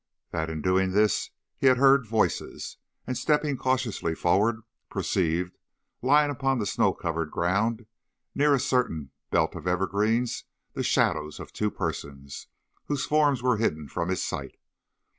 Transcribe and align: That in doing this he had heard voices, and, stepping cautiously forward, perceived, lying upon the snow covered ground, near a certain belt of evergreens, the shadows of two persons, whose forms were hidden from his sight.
That 0.31 0.49
in 0.49 0.63
doing 0.63 0.93
this 0.93 1.29
he 1.59 1.67
had 1.67 1.77
heard 1.77 2.07
voices, 2.07 2.77
and, 3.05 3.15
stepping 3.15 3.55
cautiously 3.55 4.15
forward, 4.15 4.61
perceived, 4.89 5.59
lying 6.01 6.31
upon 6.31 6.57
the 6.57 6.65
snow 6.65 6.91
covered 6.91 7.29
ground, 7.29 7.85
near 8.33 8.55
a 8.55 8.59
certain 8.59 9.11
belt 9.29 9.53
of 9.53 9.67
evergreens, 9.67 10.45
the 10.73 10.81
shadows 10.81 11.39
of 11.39 11.53
two 11.53 11.69
persons, 11.69 12.47
whose 12.85 13.05
forms 13.05 13.43
were 13.43 13.57
hidden 13.57 13.87
from 13.87 14.09
his 14.09 14.23
sight. 14.23 14.57